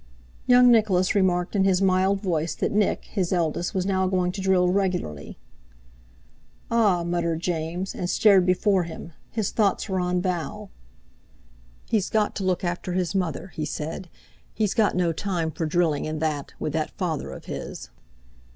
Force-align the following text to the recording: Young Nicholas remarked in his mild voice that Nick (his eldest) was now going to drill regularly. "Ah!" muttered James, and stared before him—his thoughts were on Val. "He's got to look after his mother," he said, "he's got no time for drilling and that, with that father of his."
Young 0.47 0.71
Nicholas 0.71 1.13
remarked 1.13 1.55
in 1.55 1.63
his 1.63 1.79
mild 1.79 2.21
voice 2.21 2.55
that 2.55 2.71
Nick 2.71 3.05
(his 3.05 3.31
eldest) 3.31 3.75
was 3.75 3.85
now 3.85 4.07
going 4.07 4.31
to 4.31 4.41
drill 4.41 4.67
regularly. 4.69 5.37
"Ah!" 6.71 7.03
muttered 7.03 7.39
James, 7.41 7.93
and 7.93 8.09
stared 8.09 8.43
before 8.43 8.81
him—his 8.85 9.51
thoughts 9.51 9.87
were 9.89 9.99
on 9.99 10.19
Val. 10.19 10.71
"He's 11.85 12.09
got 12.09 12.35
to 12.37 12.43
look 12.43 12.63
after 12.63 12.93
his 12.93 13.13
mother," 13.13 13.49
he 13.49 13.63
said, 13.63 14.09
"he's 14.55 14.73
got 14.73 14.95
no 14.95 15.13
time 15.13 15.51
for 15.51 15.67
drilling 15.67 16.07
and 16.07 16.19
that, 16.19 16.55
with 16.59 16.73
that 16.73 16.97
father 16.97 17.29
of 17.29 17.45
his." 17.45 17.91